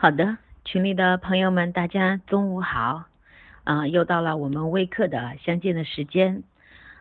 [0.00, 3.06] 好的，群里的朋友们，大家中午好，
[3.64, 6.44] 啊，又到了我们微课的相见的时间，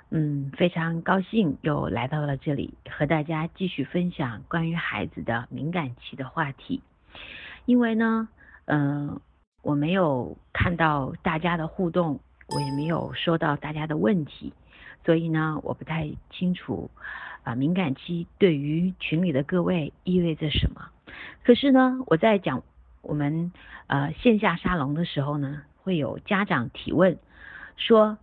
[0.09, 6.81] 嗯，非常高兴又来到了这里，和大家继续分享关于孩子的敏感期的话题。
[7.65, 8.29] 因为呢，
[8.65, 9.21] 嗯，
[9.61, 14.51] 我没有看到大家的互动，我也没有收到大家的问题，
[15.05, 16.89] 所以呢，我不太清楚
[17.43, 20.89] 啊，敏感期对于群里的各位意味着什么。
[21.43, 22.63] 可是呢，我在讲
[23.07, 23.53] 我们
[23.87, 27.17] 呃线下沙龙的时候呢，会有家长提问
[27.77, 28.17] 说：“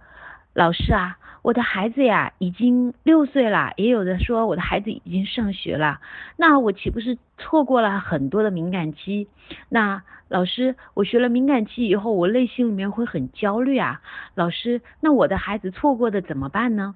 [0.53, 6.01] 老师啊，我的孩子呀已经六岁了，也有的说我的孩子已经上学了，
[6.37, 9.27] 那我岂不是错过了很多的敏感期？
[9.71, 14.03] 那老师，我学了敏感期以后，我内心里面会很焦虑啊。
[14.35, 16.95] 老师，那我的孩子错过的怎么办呢？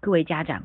[0.00, 0.64] 各位家长。”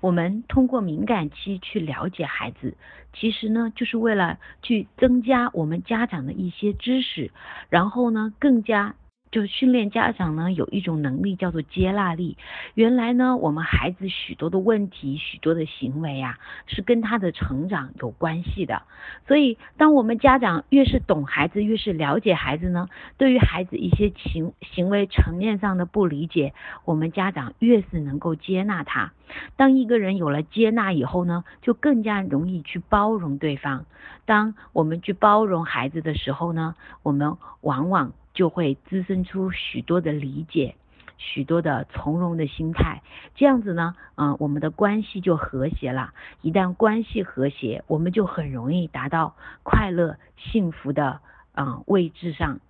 [0.00, 2.76] 我们通过敏感期去了解孩子，
[3.12, 7.30] 其实呢，就是为了去增加我们家长的一些知识，
[7.68, 8.94] 然后呢，更加。
[9.30, 12.36] 就训练家长呢，有一种能力叫做接纳力。
[12.74, 18.82] 原来呢，我们孩子许多的问题、许多的行为啊，是跟他的成长有关系的。
[19.26, 26.54] 所以，当我们家长越是懂孩子，越是了解孩子呢，对于孩子一些行行为层面上的不理解，
[26.84, 29.12] 我们家长越是能够接纳他。
[29.56, 33.84] 当一个人有了接纳以后呢，就更加容易去包容对方。
[34.24, 38.12] 当我们去包容孩子的时候呢，我们往往。
[38.38, 40.76] 就会滋生出许多的理解，
[41.16, 43.02] 许多的从容的心态，
[43.34, 46.14] 这样子呢，嗯，我们的关系就和谐了。
[46.40, 51.18] 一旦关系和谐，我们就很容易达到快乐幸福的
[51.56, 52.60] 嗯位置上。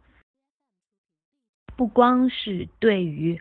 [1.76, 3.38] 不光是对于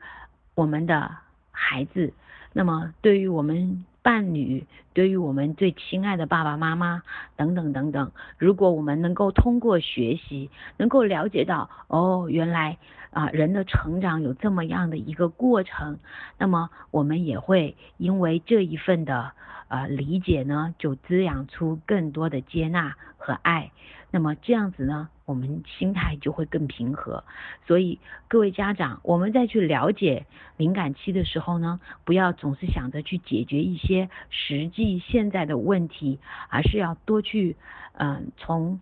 [0.53, 1.15] 我们的
[1.51, 2.11] 孩子，
[2.51, 3.85] 那么对于我们。
[4.07, 7.03] 伴侣对于我们最亲爱的爸爸妈妈
[7.35, 12.77] 等等等等，如果我们能够通过学习，能够了解到哦，原来
[13.11, 15.99] 啊人的成长有这么样的一个过程，
[16.37, 19.33] 那么我们也会因为这一份的
[19.67, 23.71] 呃理解呢，就滋养出更多的接纳和爱。
[24.09, 27.23] 那么这样子呢，我们心态就会更平和。
[27.65, 30.25] 所以各位家长，我们再去了解
[30.55, 36.19] 敏感期的时候呢，不要总是想着去解决一些实际现在的问题，
[36.49, 37.57] 而是要多去
[37.93, 38.79] 嗯从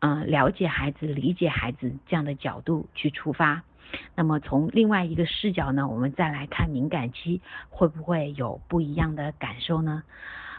[0.00, 3.62] 嗯了解孩子、理解孩子这样的角度去出发。
[4.14, 10.02] 那么从另外一个视角呢，我们再来看敏感期会不会有不一样的感受呢？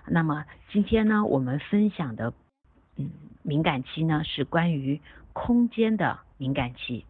[0.06, 2.31] 那么今天呢，我们分享的。
[2.95, 3.09] 嗯，
[3.44, 5.00] 敏感期呢是关于
[5.34, 7.06] 空间的敏感期。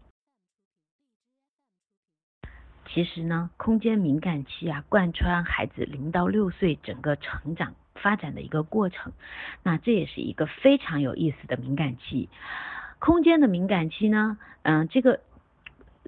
[2.85, 9.13] 其实呢，空间敏感期啊，贯穿孩子零到六岁整个成长发展的一个过程。
[9.63, 12.29] 那这也是一个非常有意思的敏感期。
[12.99, 15.21] 空间的敏感期呢，嗯，这个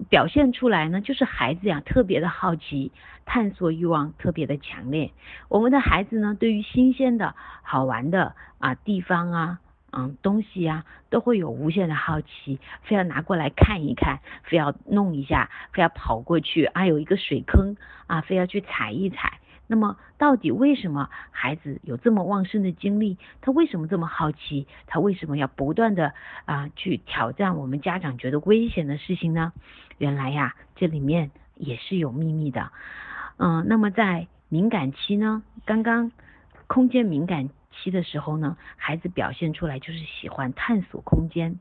[0.10, 2.92] 表现出来呢，就是孩子呀特别的好奇，
[3.26, 5.12] 探索欲望特别的强烈。
[5.50, 9.60] 我们的孩子呢，对于新鲜的好玩的啊地方啊。
[9.98, 19.40] 嗯，东西呀都会有无限的好奇，非要拿过来看一看，非要弄一下，非要跑过去啊，有一个水坑啊，非要去踩一踩。
[19.68, 23.18] 那么，到底为什么孩子有这么旺盛的精力？
[23.40, 24.68] 他为什么这么好奇？
[24.86, 26.14] 他为什么要不断的
[26.44, 29.54] 啊去挑战我们家长觉得危险的事情呢？
[29.98, 32.70] 原来呀，这里面也是有秘密的。
[33.38, 36.12] 嗯，那么在敏感期呢，刚刚
[36.68, 37.50] 空间敏感。
[37.76, 41.60] 期的时候呢，孩子表现出来就是喜欢探索空间。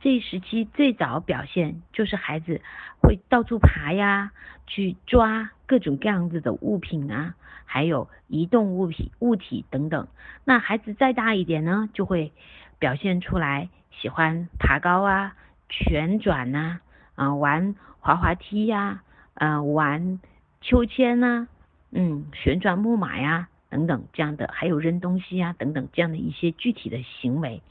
[0.00, 2.60] 这一时期最早表现就是孩子
[3.00, 4.32] 会到处爬呀，
[4.66, 10.08] 去抓各种各样子的物品啊，还有移动物品、物体等等。
[10.44, 12.32] 那孩子再大一点呢，就会
[12.78, 15.36] 表现出来喜欢爬高啊、
[15.70, 16.80] 旋转呐，
[17.14, 20.20] 啊玩滑滑梯呀，啊玩
[20.60, 21.48] 秋千呐。
[21.94, 27.62] 嗯，旋转木马呀，等等这样的，还有扔东西呀，等等这样的一些具体的行为。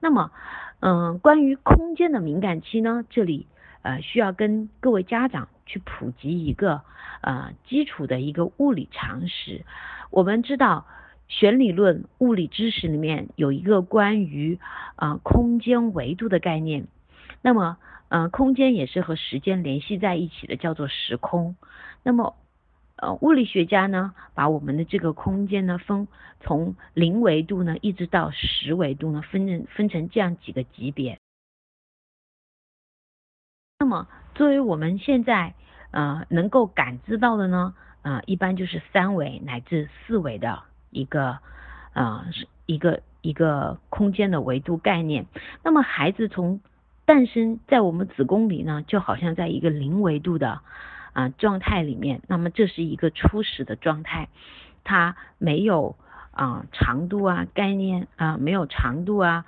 [0.00, 0.32] 那么，
[0.80, 3.46] 嗯，关于空间的敏感期呢，这里
[3.82, 6.80] 呃需要跟各位家长去普及一个
[7.20, 9.64] 呃基础的一个物理常识。
[10.10, 10.86] 我们知道
[11.28, 14.58] 弦理论物理知识里面有一个关于
[14.94, 16.86] 啊空间维度的概念。
[17.42, 17.76] 那么，
[18.08, 21.56] 嗯，空间也是和时间联系在一起的，叫做时空。
[22.02, 22.34] 那么
[22.96, 26.08] 呃，物理学家呢，把我们的这个空间呢分
[26.40, 31.18] 从零维度呢一直到十维度呢分成分成这样几个级别。
[33.78, 35.54] 那么，作为我们现在
[35.90, 41.38] 呃能够感知到的呢，呃，一般就是三维乃至四维的一个
[41.92, 42.24] 呃
[42.64, 45.26] 一个一个空间的维度概念。
[45.62, 46.62] 那么孩子从
[47.04, 50.62] 诞生在我们子宫里呢，就好像在一个零维度的
[51.16, 52.20] 啊状态里面。
[52.28, 54.28] 那么这是一个初始的状态，
[54.84, 55.96] 它没有
[56.30, 59.44] 啊长度啊概念啊，没有长度啊，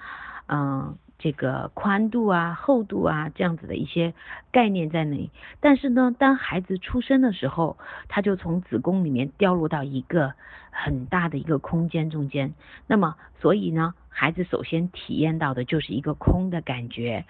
[0.49, 0.97] 嗯。
[1.21, 4.15] 这个宽度啊、厚度啊，这样子的一些
[4.53, 5.33] 概念在那里。
[5.59, 7.77] 但是呢，当孩子出生的时候，
[8.07, 10.35] 他就从子宫里面掉入到一个
[10.71, 12.55] 很大的一个空间中间。
[12.87, 17.25] 那么，所以呢，孩子首先体验到的就是一个空的感觉。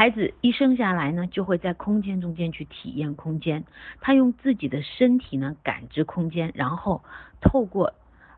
[0.00, 3.64] 孩子一生下来呢，就会在空间中间去体验空间。
[4.00, 7.04] 他用自己的身体呢感知空间，然后
[7.42, 7.92] 透过。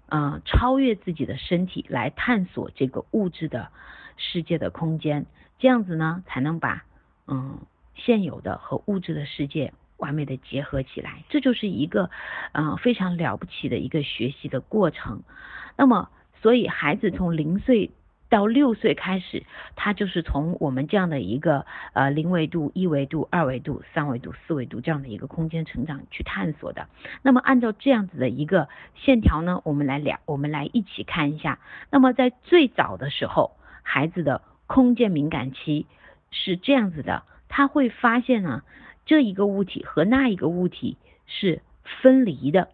[0.08, 3.68] 嗯，超越自己的身体来探索这个物质的
[4.16, 5.26] 世界的空间，
[5.60, 6.82] 这样子呢，才能把
[7.28, 7.60] 嗯
[7.94, 11.22] 现有的和物质的世界完美的结合起来。
[11.28, 12.10] 这就是一个
[12.54, 15.22] 嗯非常了不起的一个学习的过程。
[15.76, 16.10] 那么，
[16.42, 17.92] 所以孩子从零岁。
[18.32, 19.44] 到六岁开始，
[19.76, 26.88] 他就是从我们这样的一个呃零维度、一维度、二维度、三维度、四维度这样的一个空间成长去探索的。
[27.20, 31.58] 那么按照这样子的一个线条呢，我们来聊，我们来一起看一下。
[31.90, 35.86] 那么在最早的时候，孩子的空间敏感期
[36.30, 38.62] 是这样子的，他会发现呢，
[39.04, 40.96] 这一个物体和那一个物体
[41.26, 41.60] 是
[42.00, 42.70] 分离的。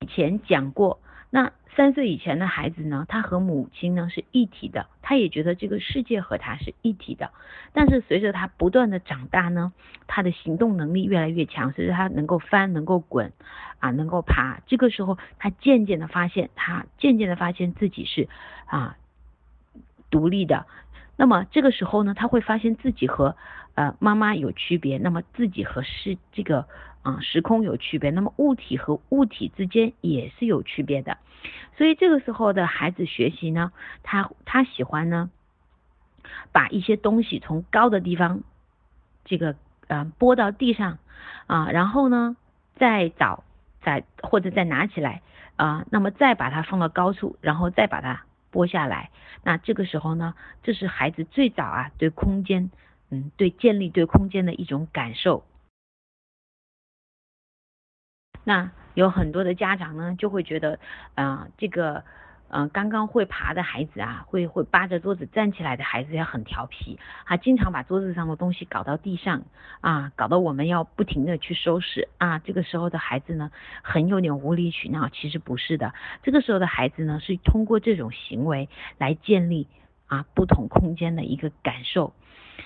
[0.00, 0.98] 以前讲过。
[1.34, 7.30] 那三岁以前的孩子呢，他和母亲呢是一体的，他也觉得这个世界和他是一体的。
[7.72, 9.72] 但是随着他不断的长大呢，
[10.06, 13.32] 他的行动能力越来越强，随着他能够翻、能够滚
[13.78, 18.28] 啊、能够爬，这个时候他渐渐的发现，他渐渐的发现自己是
[18.66, 18.98] 啊
[20.10, 20.66] 独立的。
[21.16, 23.36] 那么这个时候呢，他会发现自己和
[23.74, 26.66] 呃妈妈有区别，那么自己和是这个。
[27.02, 31.18] 啊，时空有区别，那么物体和物体之间也是有区别的，
[31.76, 33.72] 所以这个时候的孩子学习呢，
[34.04, 35.28] 他他喜欢呢，
[36.52, 38.44] 把一些东西从高的地方，
[39.24, 39.56] 这个
[39.88, 40.98] 呃拨到地上
[41.48, 42.36] 啊，然后呢
[42.76, 43.42] 再找
[43.82, 45.22] 再或者再拿起来
[45.56, 48.22] 啊，那么再把它放到高处，然后再把它
[48.52, 49.10] 拨下来，
[49.42, 52.70] 那这个时候呢，这是孩子最早啊对空间，
[53.12, 55.44] 嗯，对建立对空间的一种感受。
[58.42, 60.78] 那有很多的家长呢，就会觉得，
[61.14, 62.04] 啊，这个，
[62.48, 69.42] 嗯，刚刚会爬的孩子啊，会会扒着桌子站起来的孩子也很调皮，他经常把桌子上的东西搞到地上，
[69.82, 75.92] 啊，搞得我们要不停的去收拾，啊，这个时候的孩子呢，很有点无理取闹，其实不是的，
[76.22, 79.68] 这个时候的孩子呢，是通过这种行为来建立
[80.06, 82.14] 啊不同空间的一个感受。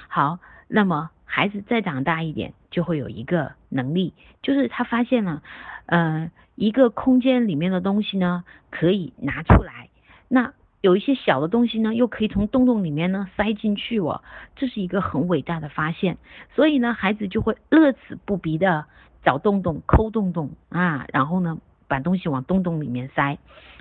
[0.09, 0.39] 好，
[0.69, 1.11] 那么。
[1.29, 5.43] 孩子再长大一点，就会有一个能力，就是他发现了，
[5.85, 9.91] 呃，一个空间里面的东西呢，可以拿出来，
[10.29, 14.23] 那有一些小的东西呢，又可以从洞洞里面呢塞进去哦，
[14.55, 16.17] 这是一个很伟大的发现。
[16.55, 18.87] 所以呢，孩子就会乐此不疲的
[19.23, 23.37] 找洞洞、抠洞洞啊，然后呢，把东西往洞洞里面塞。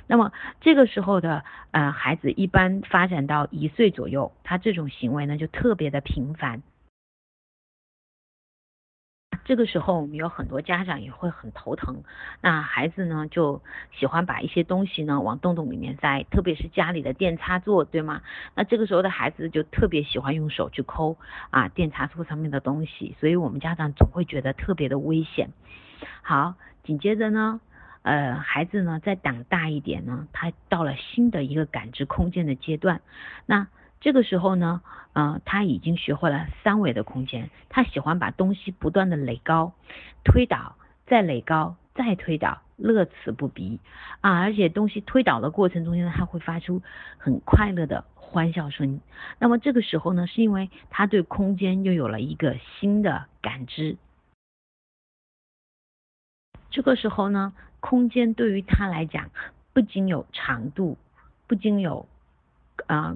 [0.08, 0.32] 那么
[0.62, 6.62] 这个时候的呃孩子，一般发展到一岁左右，他这种行为呢就特别的频繁。
[9.44, 12.04] 这个时候，我们有很多家长也会很头疼。
[12.42, 18.24] 那孩子呢，就喜欢把一些东西呢往洞洞里面塞，特别是家里的电插座，对吗？
[18.56, 21.18] 那这个时候的孩子就特别喜欢用手去抠
[21.52, 25.52] 啊电插座上面的东西，所以我们家长总会觉得特别的危险。
[26.24, 27.62] 好，紧接着呢，
[28.06, 33.02] 呃，孩子呢再长大一点呢，他到了新的一个感知空间的阶段，
[33.46, 33.68] 那。
[34.02, 34.84] 这个时候呢，
[35.14, 39.74] 呃，他已经学会了三维的空间，他喜欢把东西不断的垒高、
[40.24, 40.76] 推倒，
[41.08, 43.80] 再垒高、再推倒，乐此不疲
[44.22, 44.42] 啊！
[44.42, 46.84] 而且东西推倒的过程中间，他会发出
[47.18, 49.02] 很快乐的欢笑声。
[49.40, 53.98] 那么这个时候呢，是因为他对空间又有了一个新的感知。
[56.70, 57.54] 这个时候呢，
[57.86, 59.30] 空间对于他来讲，
[59.72, 60.98] 不仅有长度，
[61.46, 62.08] 不仅有
[62.88, 63.16] 啊。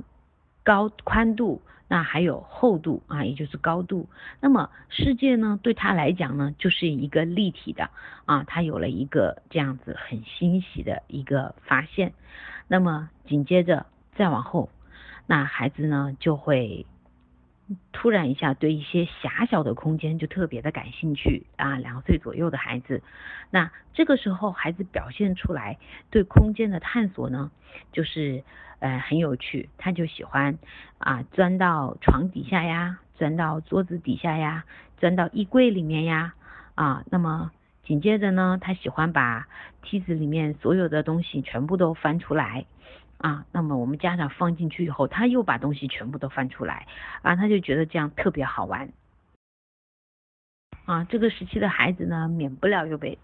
[0.62, 4.08] 高宽度，那还有厚度啊，也就是高度。
[4.40, 7.90] 那么世界呢，对他来讲呢，就是一个立体的
[8.26, 12.14] 啊，他有了一个这样子很欣喜的一个发现。
[12.68, 14.70] 那么紧接着再往后，
[15.26, 16.86] 那孩子呢就会
[17.92, 23.02] 突然一下对一些狭小的空间就特别的感兴趣啊，两岁左右的孩子，
[23.52, 25.78] 那这个时候孩子表现出来
[26.10, 27.52] 对空间的探索呢，
[27.92, 28.44] 就是。
[28.82, 30.58] 呃，很有趣，他就喜欢
[31.00, 34.64] 啊，钻到床底下呀，钻到桌子底下呀，
[34.98, 36.34] 钻到衣柜里面呀，
[36.76, 37.52] 啊，那么
[37.84, 39.50] 紧接着呢，他喜欢把
[39.82, 42.66] 梯子里面所有的东西全部都翻出来
[43.20, 43.46] 啊。
[43.52, 46.88] 那么我们家长放进去以后，他又把东西全部都翻出来
[47.22, 48.90] 啊，他就觉得这样特别好玩
[50.86, 51.04] 啊。
[51.06, 53.18] 这个时期的孩子呢，免不了又被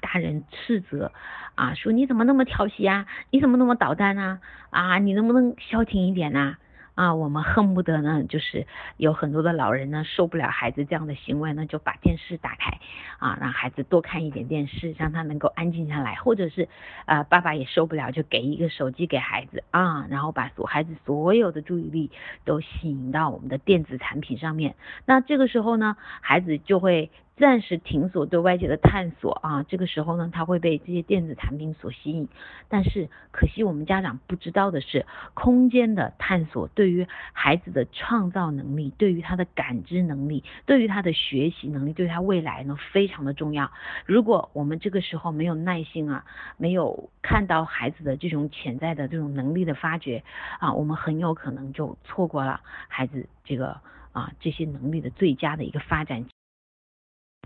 [0.00, 1.12] 大人斥责
[1.54, 3.06] 啊，说你怎么那么调皮啊？
[3.30, 4.40] 你怎么那么捣蛋呢？
[4.70, 6.56] 啊，你能不能消停一点呢？
[6.96, 12.80] 啊我们恨不得呢，就是有很多的老人呢受不了孩子这样的行为呢，就把电视打开，
[13.18, 16.68] 啊，让孩子多看一点电视，让他能够安静下来，或者是，
[17.04, 22.10] 啊，爸爸也受不了，就给一个手机给孩子啊，然后把所孩子所有的注意力
[22.46, 24.74] 都吸引到我们的电子产品上面，
[25.04, 27.10] 那这个时候呢，孩子就会。
[27.36, 32.28] 暂时停锁对外界的探索啊，这个时候呢，他会被这些电子产品所吸引。
[32.68, 43.70] 但是可惜我们家长不知道的是，空间的探索对于孩子的创造能力、对于他的感知能力、对于他的学习能力、对他未来呢非常的重要。
[44.06, 46.24] 如果我们这个时候没有耐心啊，
[46.56, 50.24] 没有看到孩子的这种潜在的这种能力的发掘
[50.58, 53.78] 啊，我们很有可能就错过了孩子这个
[54.12, 56.24] 啊这些能力的最佳的一个发展。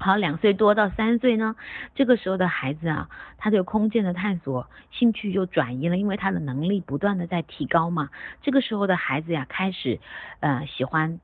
[0.03, 1.57] 好，两岁多到三岁呢，
[1.95, 8.09] 这个时候的孩子啊，他对空间的探索兴趣就转移了，因为他的能力不断的在提高嘛。
[8.41, 10.01] 这个时候的孩子呀，开始
[10.41, 11.21] 呃喜欢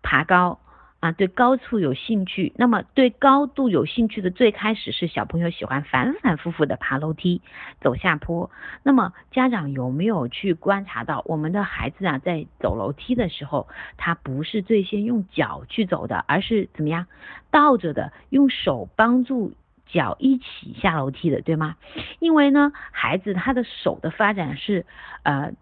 [0.00, 0.60] 爬高。
[1.00, 7.40] 啊，对高处有兴趣，那么对高度有兴趣的最开始是小朋友喜欢反反复复的爬楼梯、
[7.80, 8.50] 走下坡。
[8.82, 13.66] 那么家长有没有去观察到，我们的孩子啊，在走楼梯的时候，
[13.96, 17.06] 他不是最先用脚去走的，而是怎么样
[17.50, 19.54] 倒着的，用手帮助
[19.86, 21.76] 脚一起下楼梯的，对吗？
[22.18, 24.84] 因为呢，孩子他的手的发展是
[25.22, 25.52] 呃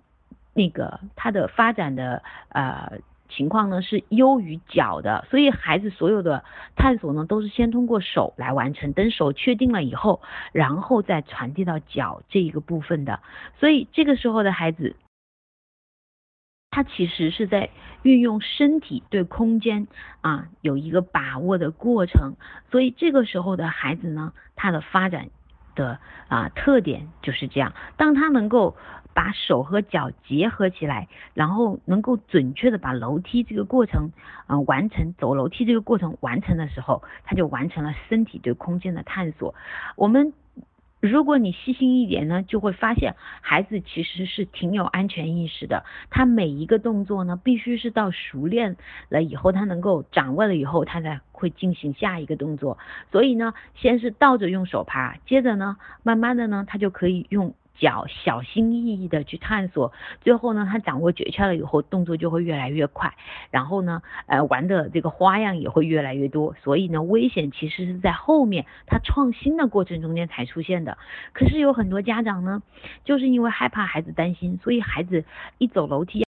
[0.53, 2.99] 那个他的发展的呃。
[3.29, 6.45] 情况呢是优于脚的，所以孩子所有的
[6.77, 10.21] 探索呢都是先通过手来完成，等手确定了以后，
[10.53, 13.21] 然后再传递到脚这一个部分的。
[13.61, 14.97] 所以这个时候的孩子，
[16.71, 17.71] 他其实是在
[18.03, 19.89] 运用身体对空间
[20.21, 22.35] 啊有一个把握的过程。
[22.71, 25.29] 所以这个时候的孩子呢，他的发展
[25.79, 28.77] 的啊特点就是这样，当他能够。
[29.15, 34.13] 把手和脚结合起来，然后能够准确的把楼梯这个过程，
[34.47, 39.57] 嗯，完成走楼梯这个过程完成的时候，他就完成了身体对空间的探索。
[39.97, 40.33] 我们
[41.01, 45.85] 如果你细心一点呢，就会发现孩子其实是挺有安全意识的。
[46.11, 48.77] 他每一个动作呢，必须是到熟练
[49.09, 52.79] 了以后，他能够掌握了以后，他才会进行下一个动作。
[53.13, 57.55] 所以呢，先是倒着用手爬，接着呢，慢慢的呢，他就可以用。
[57.79, 63.15] 脚小心翼翼的去探索，最后呢，他掌握诀窍了以后，动作就会越来越快，
[63.51, 66.55] 然后呢，呃，玩的这个花样也会越来越多。
[66.63, 70.99] 所以呢，危险其实是在后面，他创新的过程中间才出现的。
[71.33, 72.63] 可是有很多家长呢，
[73.05, 75.25] 就是因为害怕孩子担心，所以孩子
[75.59, 76.25] 一走楼梯，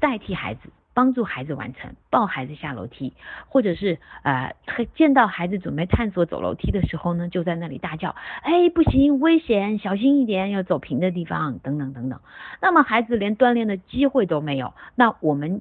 [0.00, 0.70] 代替孩子。
[0.94, 3.12] 帮助孩子完成，抱孩子下楼梯，
[3.48, 4.54] 或者是呃
[4.94, 12.20] 见到孩子准备探索走楼梯的时候呢，就在那里大叫，哎不行，危险，小心一点，要走平的地方，等等等等。
[12.62, 15.60] 那么孩子连锻炼的机会都没有，那我们。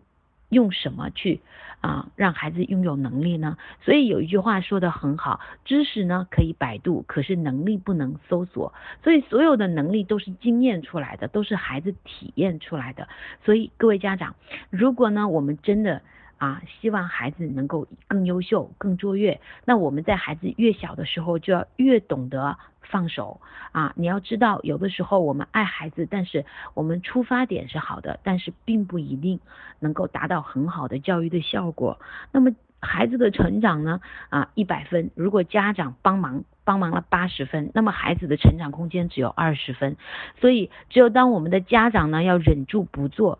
[0.54, 1.42] 用什么去
[1.82, 3.58] 啊让孩子拥有能力呢？
[3.82, 8.74] 所以有一句话说的很好，知识呢可以百度，可是能力不能搜索。
[9.04, 13.10] 所以所有的能力都是经验出来的，都是孩子体验出来的。
[13.44, 14.36] 所以各位家长，
[14.70, 16.02] 如果呢我们真的
[16.44, 22.58] 啊希望孩子能够更优秀、更卓越，那我们在孩子越小的时候就要越懂得。
[22.86, 23.92] 放手啊！
[23.96, 26.46] 你要知道，有的时候我们爱孩子，但是
[26.76, 29.40] 我们出发点是好的，但是并不一定
[29.80, 32.00] 能够达到很好的教育的效果。
[32.32, 34.00] 那么孩子的成长呢？
[34.30, 39.98] 啊，一百分，如果家长帮忙帮忙了八十分，那么孩子的成长空间只有二十分。
[40.40, 43.40] 所以，只有当我们的家长呢，要忍住不做。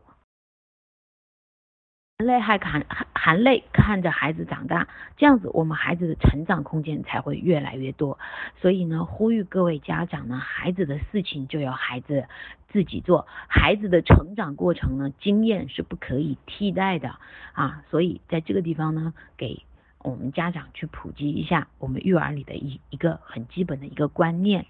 [2.25, 4.87] 泪还含含含泪看着孩子长大，
[5.17, 8.19] 这样子我们孩子的成长空间才会越来越多。
[8.61, 12.25] 所以呢，呼吁各位家长呢，孩子的事情就要孩子
[12.69, 17.15] 自己做，孩子的成长过程呢，经验是不可以替代的
[17.53, 17.83] 啊。
[17.89, 19.63] 所以在这个地方呢，给
[19.99, 24.65] 我们家长去普及一下我们育儿里的一一个很基本的一个观念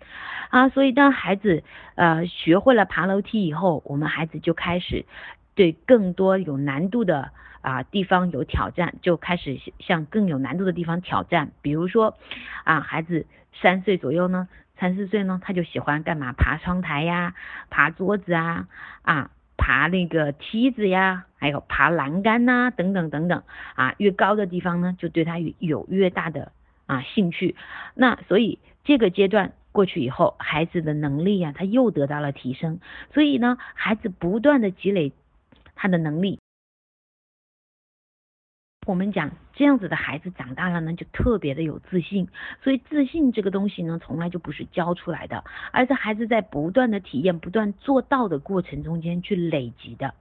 [0.49, 0.69] 啊。
[0.69, 1.63] 所以当孩子
[1.95, 5.05] 呃学会了爬楼梯以后，我们孩子就开始。
[5.55, 7.31] 对更多有难度的
[7.61, 11.51] 啊地方有挑战，就开始向更有难度的地方挑战。
[11.61, 12.17] 比如说
[12.63, 13.25] 啊，孩子
[13.61, 14.47] 三岁左右呢，
[14.79, 16.33] 三四岁呢，他就喜欢干嘛？
[16.33, 17.35] 爬窗台呀，
[17.69, 18.67] 爬桌子啊，
[19.03, 23.43] 啊，爬那个梯子呀，还有爬栏杆呐，等等等等
[23.75, 23.93] 啊。
[23.97, 26.51] 越高的地方呢，就对他有越大的
[26.87, 27.55] 啊兴趣。
[27.93, 32.79] 那所以这个阶段过去以后，孩子的能力呀，他又得到了提升。
[33.13, 35.13] 所以呢，孩子不断的积累
[35.75, 36.39] 他的能力。
[38.85, 42.27] 我们讲这样子的孩子长大了呢，就特别的有自信。
[42.61, 50.13] 所以自信这个东西呢，从来就不是教出来的，而是孩子在不断的体验、不断做到的过程中间去累积的。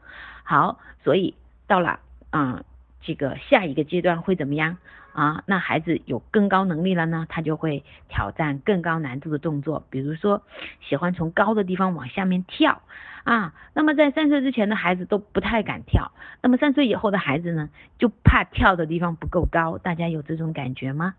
[0.44, 1.35] 好，所以
[1.66, 1.99] 到了
[2.30, 2.64] 啊，
[3.02, 4.78] 这个下一个阶段会怎么样？
[5.12, 10.42] 啊，那孩子有更高能力了呢，他就会挑战更高难度的动作，比如说
[10.80, 12.80] 喜欢从高的地方往下面跳
[13.25, 13.52] 啊。
[13.75, 17.68] 那么在三岁之前的孩子都不太敢跳，那么三岁以后的孩子呢，
[17.99, 19.76] 就怕跳的地方不够高。
[19.76, 21.14] 大家有这种感觉吗？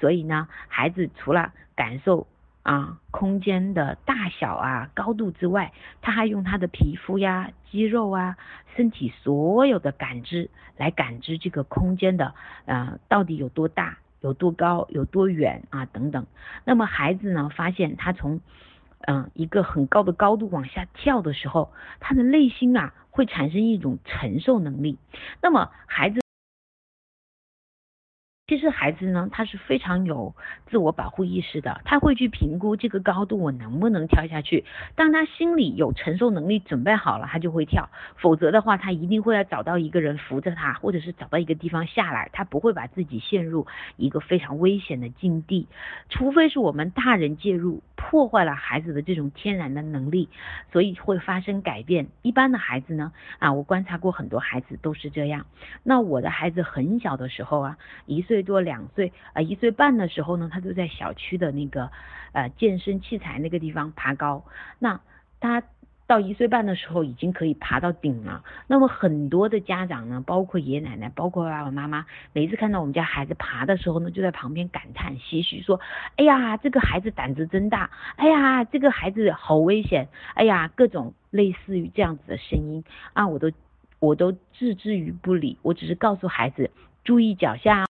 [0.00, 2.26] 所以呢，孩子除了感受。
[2.62, 8.36] 啊，空间的大小啊，高度之外，他还用他的皮肤呀、肌肉啊、
[8.76, 12.34] 身体所有的感知来感知这个空间的，
[12.66, 16.26] 呃，到底有多大、有多高、有多远啊等等。
[16.64, 18.40] 那么孩子呢，发现他从
[19.00, 24.98] 嗯一个很高的高度往下跳的时候，他的内心啊会产生一种承受能力。
[25.40, 26.20] 那么孩子。
[28.46, 30.34] 其实孩子呢，他是非常有
[30.70, 34.64] 自我保护意识的，他会去评估这个高度我能不能跳下去。
[34.94, 43.66] 当他心里有承受能力，准备好了，他就会跳；否则的话，他一定会要找到一个人扶着他，或者是找到一个地方下来，他不会把自己陷入
[43.98, 45.68] 一个非常危险的境地，
[46.08, 47.82] 除非是我们大人介入。
[48.02, 50.30] 破坏了孩子的这种天然的能力，
[50.72, 52.08] 所以会发生改变。
[52.22, 55.44] 一般的孩子呢，啊，我观察过很多孩子都是这样。
[55.82, 61.90] 那我的孩子很小的时候啊，一岁多、两两岁啊，一岁半的时候呢，他就在小区的那个
[62.32, 64.44] 呃健身器材那个地方爬高。
[64.78, 65.00] 那
[65.40, 65.62] 他。
[66.10, 68.42] 到一岁半的时候，已经可以爬到顶了。
[68.66, 75.78] 那么很多的家长呢，包括爷爷奶奶，包括爸爸妈妈，每次看到我们家孩子爬的时候呢，就在旁边感叹唏嘘说
[76.18, 77.88] ：“哎呀，这个孩子胆子真大！
[78.16, 80.08] 哎呀，这个孩子好危险！
[80.34, 83.52] 哎呀，各种类似于这样子的声音啊，我都
[84.00, 85.58] 我都置之于不理。
[85.62, 86.72] 我只是告诉孩子
[87.04, 87.86] 注意脚下。”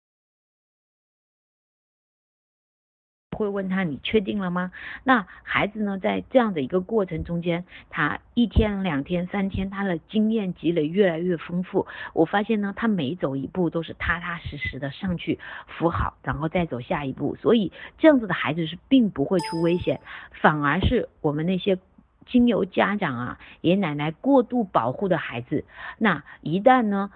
[3.38, 4.72] 会问他你确定了吗？
[5.04, 11.86] 那孩子呢，在这样的一个过程中间，他一天、两天、三天，他的经验积累越来越丰富。
[12.14, 17.36] 我发现呢，他每走一步都是踏踏实实的上去扶好，然后再走下一步。
[17.36, 21.78] 所以这样子的孩子是并不会出危险，反而是我们那些
[22.26, 25.64] 经由家长啊、爷爷奶奶过度保护的孩子，
[26.00, 27.12] 那一旦呢？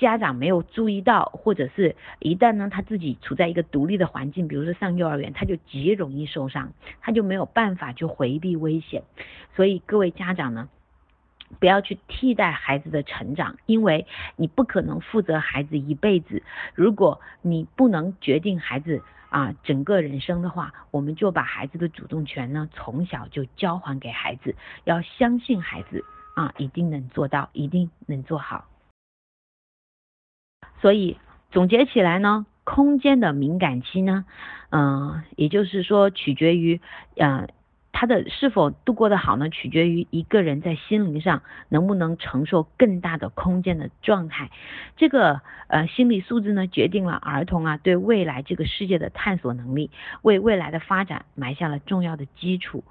[0.00, 9.02] 家长没有注意到，或者是一旦呢他自己处在一个独立的环境，比如说上幼儿园，他就极容易受伤，他就没有办法去回避危险。
[9.54, 10.70] 所以各位家长呢，
[11.58, 16.42] 不要去替代孩子的成长，因为你不可能负责孩子一辈子。
[16.74, 26.02] 如果你不能决定孩子啊整个人生的话，我们就把孩子的主动权呢从小就交还给孩子，要相信孩子
[26.34, 28.64] 啊一定能做到，一定能做好。
[30.80, 31.18] 所以
[31.50, 34.24] 总结起来呢，空间的敏感期呢，
[34.70, 36.80] 嗯，也就是说取决于，
[37.16, 37.48] 呃，
[37.92, 44.50] 他的是否度过的好呢，取决于一个人在心灵上能不能承受更大的空间的状态。
[44.96, 49.90] 这个呃心理素质呢，决定了儿童啊对未来这个世界的探索能力，
[50.22, 52.84] 为未来的发展埋下了重要的基础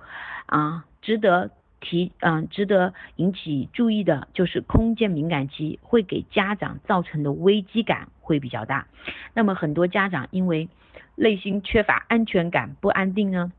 [0.46, 1.50] 啊，值得。
[1.80, 8.88] 提嗯，值得引起注意的就是空间敏感期会给家长造成的危机感会比较大。
[9.34, 10.68] 那么很多家长因为
[11.16, 13.52] 内心缺乏安全感、不安定呢，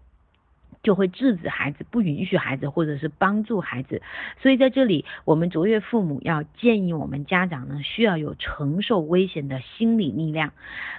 [0.83, 4.02] 就会制止孩子、不允许孩子或者是帮助孩子。
[4.40, 10.52] 所以在这里，我们卓越父母要建议我们家长呢，需要有承受危险的心理力量，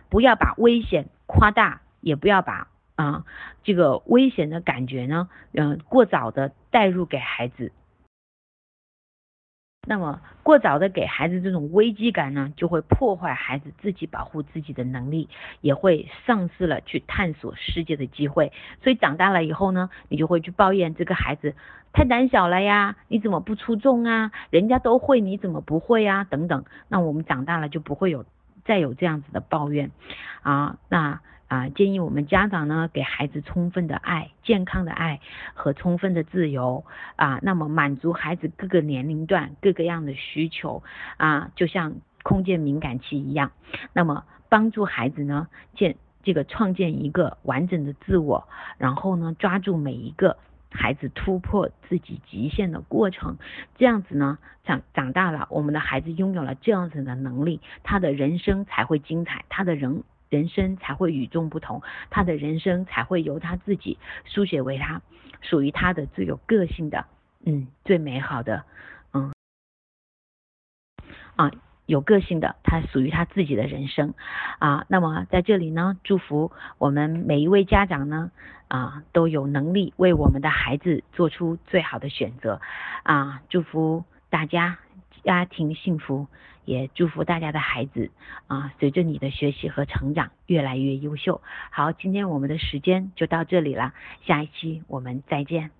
[0.09, 2.67] 不要把危险夸大，也不要把。
[3.01, 3.25] 啊，
[3.63, 7.71] 这个危险的感觉呢，嗯，过早的带入给孩子，
[9.87, 15.29] 那么过早的给孩子这种危机感呢，就会破坏孩子自己保护自己的能力，
[15.61, 18.51] 也会丧失了去探索世界的机会。
[18.83, 21.55] 所以长大了以后呢，你就会去抱怨这个孩子
[21.93, 24.31] 太胆小了呀，你怎么不出众啊？
[24.51, 26.23] 人家都会，你怎么不会啊？
[26.23, 26.65] 等等。
[26.87, 28.25] 那我们长大了就不会有
[28.63, 29.89] 再有这样子的抱怨
[30.43, 31.19] 啊，那。
[31.51, 35.19] 啊，建议我们家长呢，给孩子充分的爱、健康的爱
[35.53, 36.85] 和充分的自由
[37.17, 40.81] 啊，那么满足孩子各个年龄段各个样的需求
[41.17, 43.51] 啊，就像空间敏感期一样，
[43.91, 50.37] 那么帮助孩子呢建这个创建一个完整的自我，然后呢抓住每一个
[50.69, 53.35] 孩子突破自己极限的过程，
[53.75, 60.05] 这样子呢长长大了，我们的孩子拥有了这样子的能力，他的人生才会精彩，他的人。
[60.31, 65.03] 人生才会与众不同，他的人生才会由他自己书写为他
[65.41, 67.05] 属于他的最有个性的，
[67.45, 68.63] 嗯，最美好的，
[69.13, 69.33] 嗯，
[71.35, 71.51] 啊。
[71.87, 74.13] 有个性的，他属于他自己的人生
[74.59, 74.85] 啊。
[74.87, 78.31] 那么在这里呢，祝福我们每一位家长呢
[78.69, 82.61] 啊，都有能力为我们的孩子做出最好的选择
[83.03, 83.41] 啊。
[83.49, 84.77] 祝福大家
[85.23, 86.27] 家庭幸福，
[86.65, 88.11] 也祝福大家的孩子
[88.47, 91.41] 啊，随着你的学习和成长越来越优秀。
[91.71, 93.93] 好，今天我们的时间就到这里了，
[94.25, 95.71] 下一期我们再见。